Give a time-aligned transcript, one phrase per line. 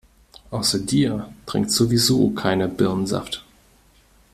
[0.49, 3.45] Außer dir trinkt sowieso keiner Birnensaft.